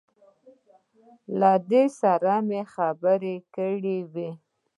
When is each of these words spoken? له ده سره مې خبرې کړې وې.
له 1.39 1.51
ده 1.69 1.83
سره 1.99 2.33
مې 2.47 2.61
خبرې 2.73 3.35
کړې 3.55 3.97
وې. 4.13 4.29